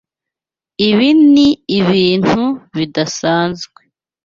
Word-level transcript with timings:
Ibi 0.87 1.09
ni 1.31 1.47
ibintu 1.79 2.43
bidasanzwe. 2.75 3.81